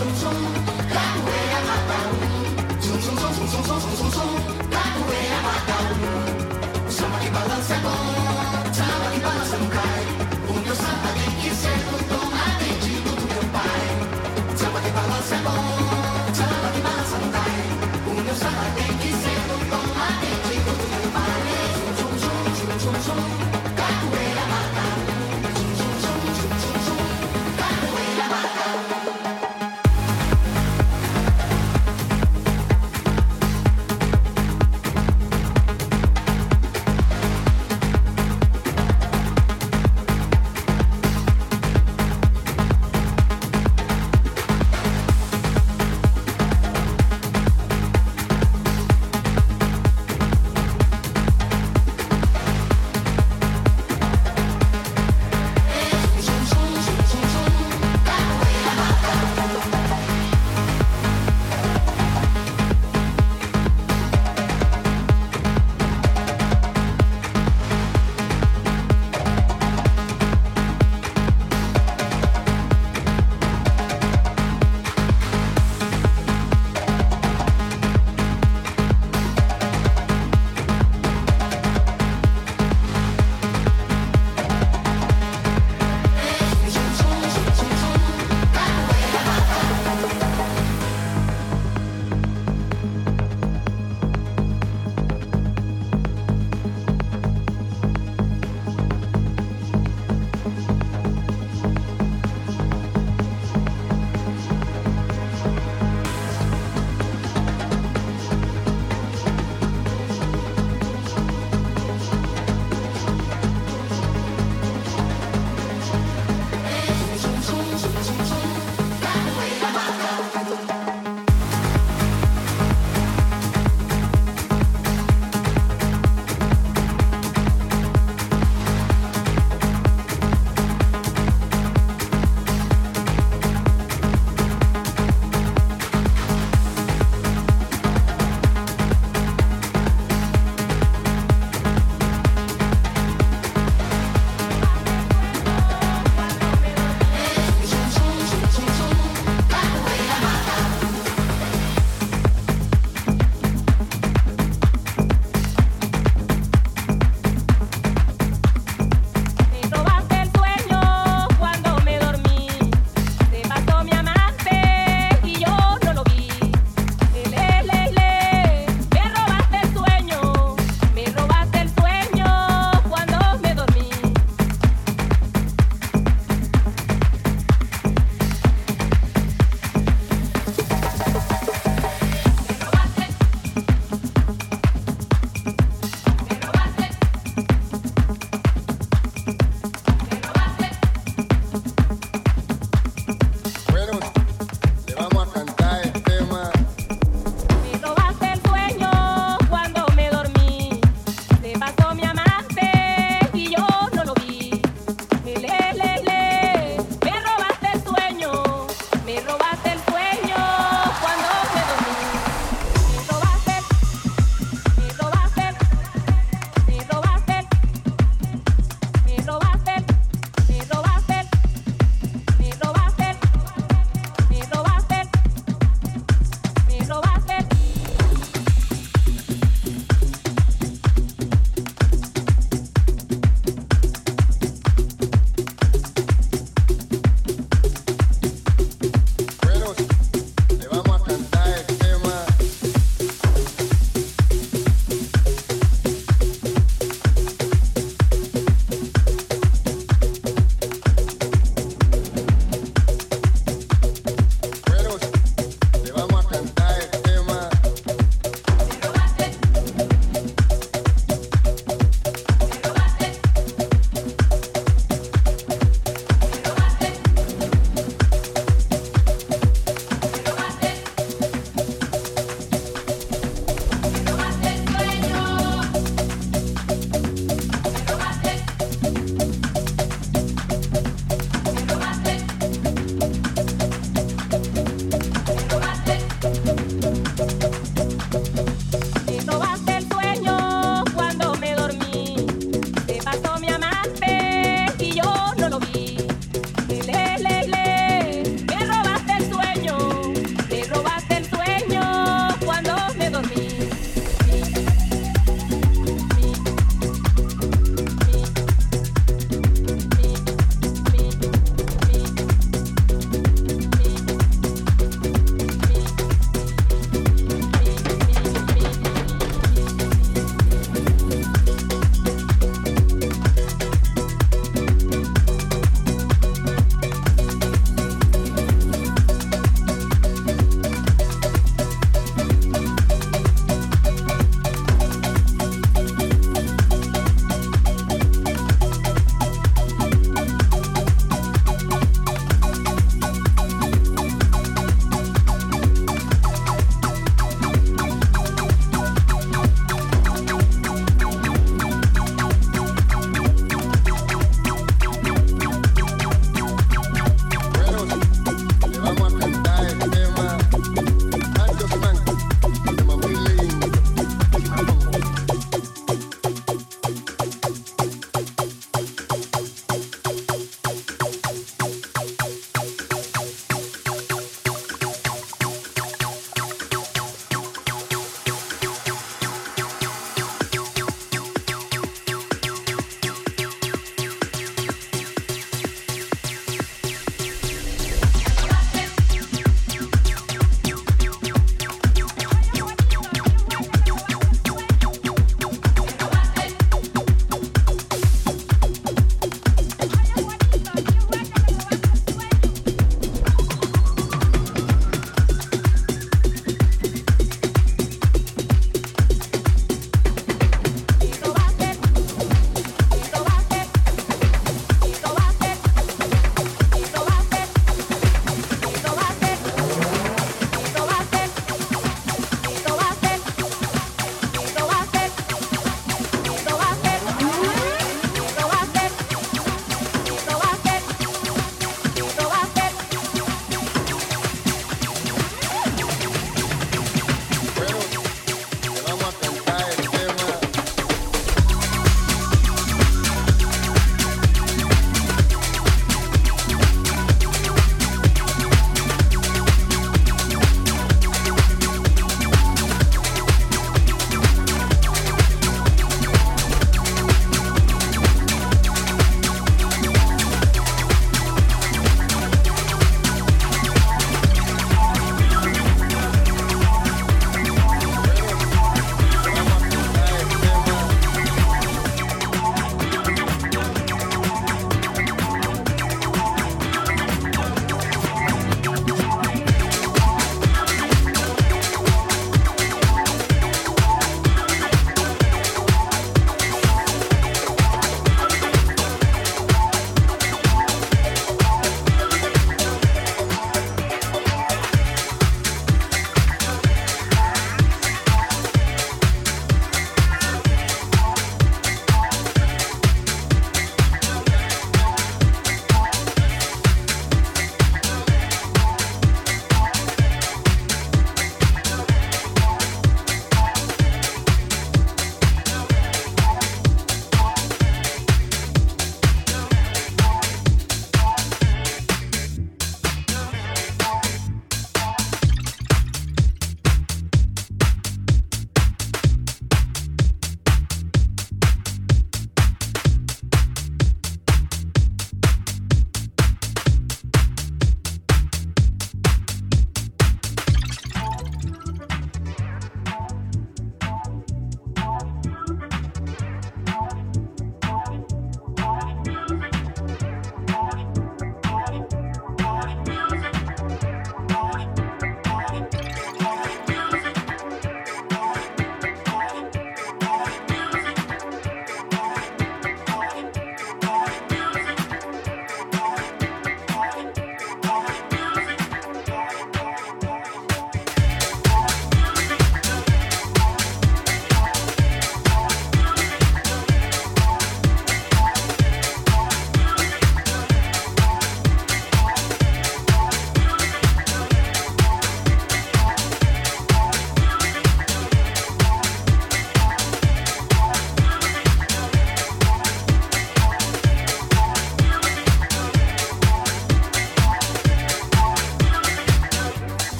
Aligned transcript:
some, 0.00 0.14
some. 0.14 0.49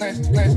let's. 0.00 0.49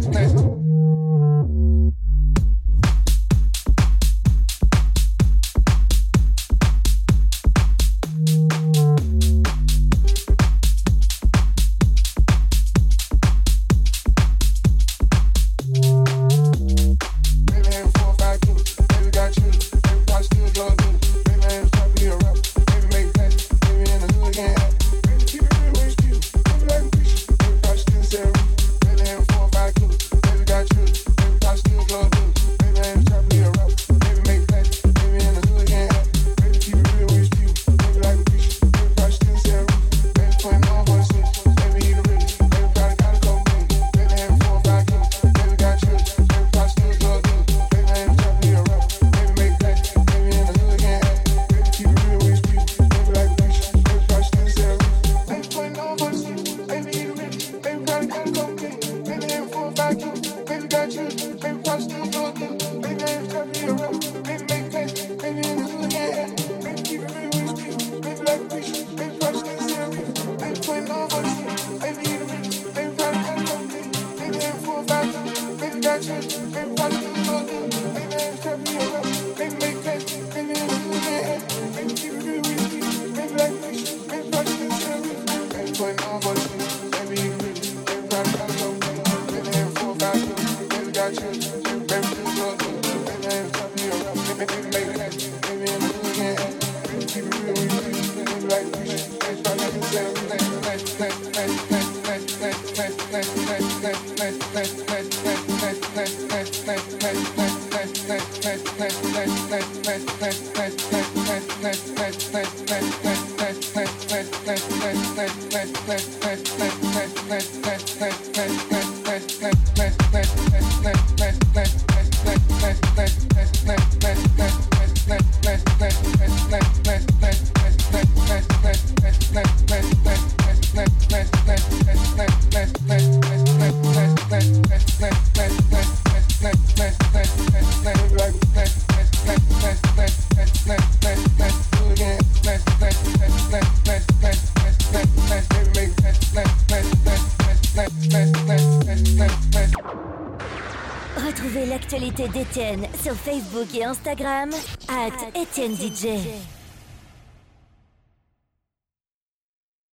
Sur 153.04 153.16
Facebook 153.16 153.68
et 153.76 153.84
Instagram, 153.84 154.50
at 154.88 155.12
Etienne 155.36 155.76
DJ. 155.76 156.53